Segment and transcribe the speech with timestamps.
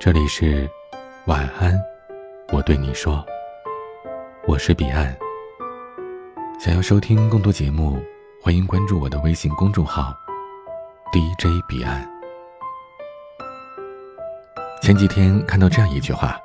[0.00, 0.70] 这里是
[1.26, 1.76] 晚安，
[2.52, 3.26] 我对你说，
[4.46, 5.12] 我是彼岸。
[6.60, 8.00] 想要收听更多节目，
[8.40, 10.14] 欢迎关注我的微信公众号
[11.12, 12.08] DJ 彼岸。
[14.80, 16.38] 前几天看到这样一句话，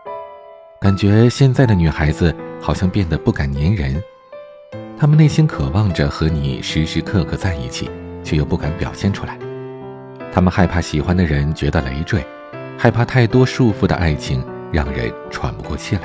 [0.82, 4.04] 感觉现在的女孩子好像变得不敢粘人，
[4.98, 7.88] 她们内心渴望着和你时时刻刻在一起，
[8.24, 9.38] 却又不敢表现出来。
[10.34, 12.26] 她们害怕喜欢的人觉得累赘。
[12.84, 16.02] 害怕太多束缚的爱情让人喘不过气来。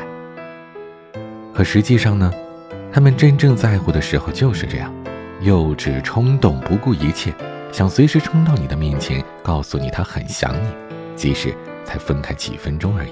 [1.52, 2.32] 可实际上呢，
[2.92, 4.95] 他们真正在乎的时候就是这样，
[5.41, 7.34] 幼稚冲动，不顾一切，
[7.72, 10.69] 想随时冲到你的面前，告诉你他很想你，
[11.16, 11.52] 即使
[11.84, 13.10] 才分开几分钟而已。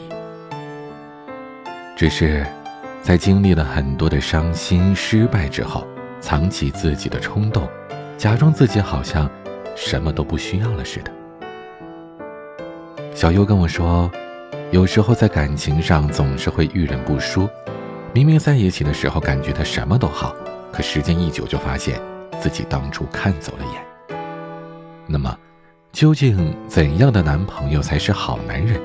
[1.96, 2.46] 只是，
[3.02, 5.84] 在经历了很多的伤心失败之后，
[6.20, 7.68] 藏起自己的冲动，
[8.16, 9.28] 假装自己好像
[9.74, 11.10] 什么都不需要了似的。
[13.16, 14.10] 小优跟我说，
[14.72, 17.48] 有时候在感情上总是会遇人不淑，
[18.12, 20.36] 明明在一起的时候感觉他什么都好，
[20.70, 21.98] 可时间一久就发现
[22.38, 24.16] 自己当初看走了眼。
[25.06, 25.34] 那么，
[25.92, 28.78] 究竟怎样的男朋友才是好男人？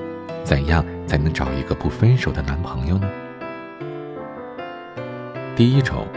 [0.45, 3.09] 怎样才能找一个不分手的男朋友呢？
[5.57, 6.07] 第一种，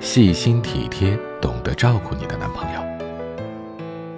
[0.00, 2.80] 细心体贴、懂得照顾你的男朋友。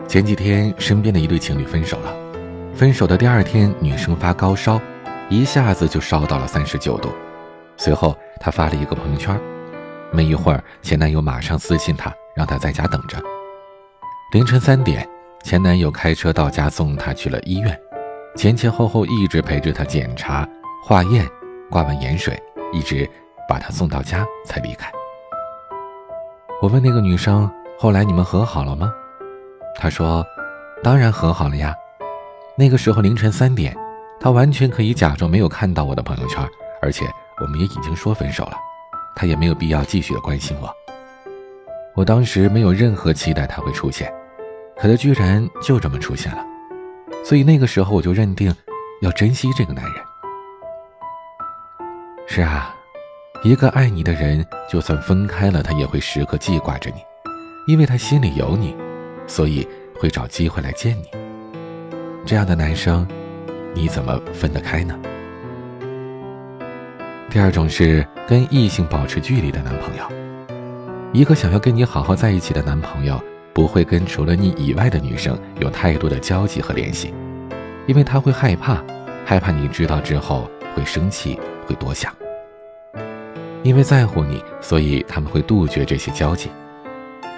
[0.07, 2.30] 前几天，身边的一对情侣分手了。
[2.75, 4.81] 分手的第二天，女生发高烧，
[5.29, 7.11] 一下子就烧到了三十九度。
[7.77, 9.39] 随后，她发了一个朋友圈，
[10.11, 13.19] 没一会儿，前男友马上私信她，让她在家等着。
[14.33, 15.07] 凌晨三点，
[15.43, 17.79] 前男友开车到家送她去了医院，
[18.35, 20.49] 前前后后一直陪着她检查、
[20.83, 21.29] 化验、
[21.71, 22.41] 挂完盐水，
[22.73, 23.09] 一直
[23.47, 24.91] 把她送到家才离开。
[26.63, 28.91] 我问那个女生：“后来你们和好了吗？”
[29.77, 30.25] 她说
[30.83, 31.75] ：“当然和好了呀。”
[32.61, 33.75] 那个时候凌晨三点，
[34.21, 36.47] 他完全可以假装没有看到我的朋友圈，
[36.83, 37.07] 而且
[37.41, 38.53] 我们也已经说分手了，
[39.17, 40.71] 他也没有必要继续的关心我。
[41.95, 44.13] 我当时没有任何期待他会出现，
[44.77, 46.45] 可他居然就这么出现了，
[47.25, 48.55] 所以那个时候我就认定
[49.01, 49.95] 要珍惜这个男人。
[52.27, 52.77] 是啊，
[53.43, 57.01] 一个爱你的人，就算分开了，他也会时刻记挂着你，
[57.67, 58.77] 因为他心里有你，
[59.27, 59.67] 所以
[59.99, 61.20] 会找机会来见你。
[62.25, 63.07] 这样的男生，
[63.75, 64.95] 你怎么分得开呢？
[67.29, 70.05] 第二种是跟异性保持距离的男朋友。
[71.13, 73.21] 一个想要跟你好好在一起的男朋友，
[73.53, 77.13] 不会跟除了你以外的女生有太多的交集和联系，
[77.87, 78.83] 因为他会害怕，
[79.25, 82.15] 害怕你知道之后会生气，会多想。
[83.63, 86.49] 因为在乎你，所以他们会杜绝这些交集。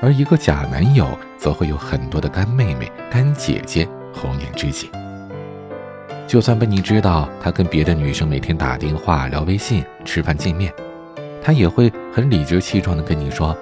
[0.02, 3.88] 而一个假男友，则会有很多的干妹妹、干姐姐。
[4.12, 4.90] 红颜知己，
[6.26, 10.72] 就算被你知道他跟别的女生每天打电话、聊微信、吃饭见面，
[11.42, 13.56] 他也会很理直气壮的跟你说：“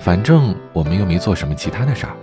[0.00, 2.16] 反正我们又没做什么其他的事儿。”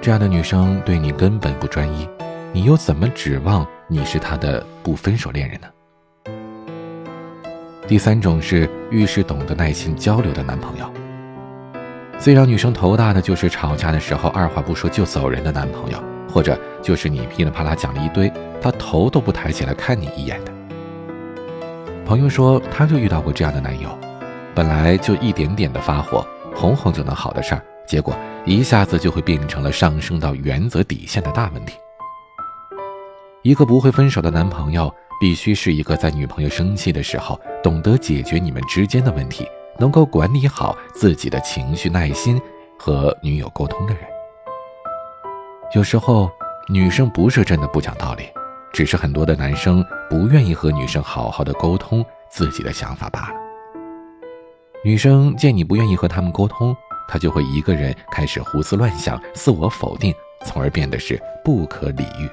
[0.00, 2.08] 这样的女生对你根本不专一，
[2.52, 5.68] 你又怎么指望你是她的不分手恋人呢？
[7.86, 10.90] 第三种是遇事懂得耐心交流的男朋友。
[12.20, 15.98] 最让女生头大的就是吵架的时候二话不说就走人的男朋友，
[16.28, 20.52] 或者就是你噼里啪啦讲了一堆，他头都不抬起来看你一眼的。
[22.04, 23.88] 朋友说他就遇到过这样的男友，
[24.54, 26.22] 本来就一点点的发火，
[26.54, 28.14] 哄哄就能好的事儿，结果
[28.44, 31.78] 一下子就会变成了上升到原则底线的大问题。
[33.42, 39.46] 一个不会分手的男朋友，必须是一个在女朋友生气的时候懂得解决你们之间的问题。
[39.80, 42.38] 能够管理好自己的情绪、耐心
[42.78, 44.02] 和女友沟通的人，
[45.74, 46.30] 有时候
[46.68, 48.28] 女生不是真的不讲道理，
[48.74, 53.34] 只是很多的男生不愿意和女生好好的沟通自己的想法罢了。
[54.84, 56.76] 女生见你不愿意和他们沟通，
[57.08, 60.14] 她就会一个人开始胡思乱想、自我否定，
[60.44, 62.28] 从而变得是不可理喻，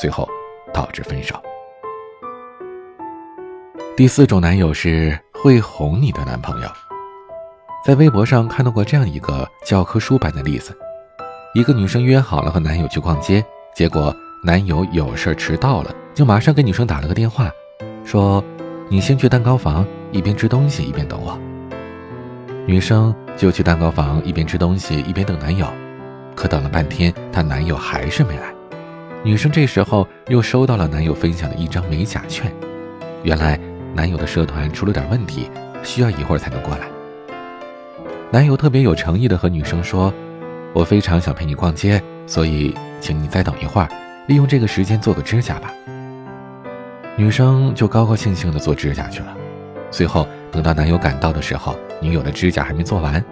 [0.00, 0.28] 最后
[0.72, 1.34] 导致分手。
[3.96, 6.68] 第四种男友是会哄你的男朋友。
[7.84, 10.74] 在微博上看到过这样一个教科书般的例子：
[11.52, 13.44] 一个女生约好了和男友去逛街，
[13.74, 17.50] 结果男友有事迟到了，就马上给女生打了个电话，
[18.02, 18.42] 说
[18.88, 21.38] ：“你先去蛋糕房，一边吃东西一边等我。”
[22.66, 25.66] 女生就去蛋糕房，一边吃东西一边等男友，
[26.34, 28.54] 可等了半天，她男友还是没来。
[29.22, 32.50] 女生这时候又收到了男友分享的一张美甲券，
[33.24, 33.60] 原来
[33.92, 35.50] 男友的社团出了点问题，
[35.82, 36.88] 需要一会儿才能过来。
[38.34, 40.12] 男友特别有诚意的和女生说
[40.74, 43.88] ：“我非常想陪你逛街，所以请你再等一会儿，
[44.26, 45.72] 利用这个时间做个指甲吧。”
[47.16, 49.36] 女生就高高兴兴的做指甲去了。
[49.92, 53.24] 随后等到男友赶到的时候，女友的指甲还没做完，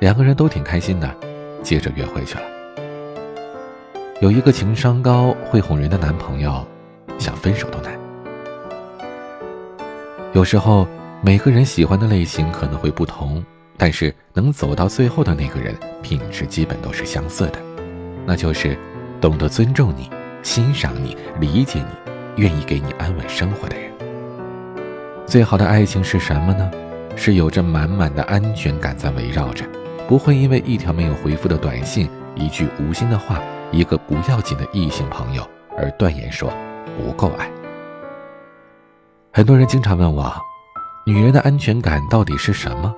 [0.00, 1.08] 两个人都挺开心的，
[1.62, 2.42] 接着约会去了。
[4.20, 6.66] 有一个情商高、会哄人的男朋友，
[7.20, 7.96] 想分手都难。
[10.32, 10.88] 有时候，
[11.22, 13.40] 每个人喜欢的类型可能会不同，
[13.76, 17.58] 但是能走到最后的那个人，品质基本都是相似的，
[18.24, 18.78] 那就是
[19.20, 20.08] 懂得尊重你、
[20.42, 22.12] 欣赏你、理解你、
[22.42, 23.90] 愿意给你安稳生活的人。
[25.26, 26.70] 最好的爱情是什么呢？
[27.16, 29.64] 是有着满满的安全感在围绕着，
[30.08, 33.40] 不会因为一条没有回复的短信、一句无心的话、
[33.70, 35.48] 一个不要紧的异性朋友
[35.78, 36.52] 而断言说
[36.96, 37.50] 不够爱。
[39.32, 40.32] 很多人经常问我，
[41.06, 42.94] 女人的安全感到底是什么？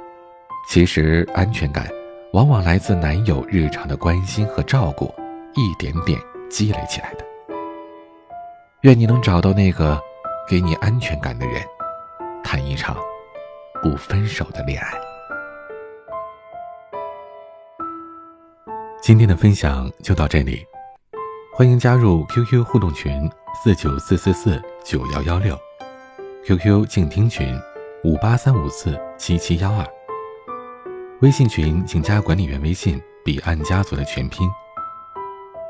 [0.68, 1.88] 其实，安全感
[2.32, 5.14] 往往来自男友日常的关心和照顾，
[5.54, 6.20] 一点点
[6.50, 7.24] 积累起来的。
[8.82, 9.98] 愿你能找到那个
[10.46, 11.62] 给你安全感的人，
[12.44, 12.96] 谈一场
[13.82, 14.92] 不分手的恋爱。
[19.00, 20.62] 今天的分享就到这里，
[21.54, 23.30] 欢迎加入 QQ 互动群
[23.62, 25.56] 四九四四四九幺幺六。
[26.44, 27.58] QQ 静听群，
[28.04, 29.95] 五八三五四七七幺二。
[31.22, 34.46] 微信群请加管理员微信“彼岸家族”的全拼。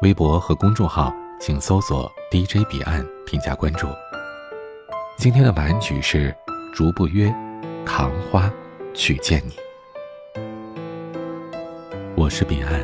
[0.02, 3.87] 微博和公众号请搜索 “DJ 彼岸”添加关注。
[5.16, 6.34] 今天的晚安曲是
[6.75, 7.32] 《逐步约
[7.84, 8.52] 扛花
[8.93, 9.52] 去见你》。
[12.16, 12.82] 我是彼岸，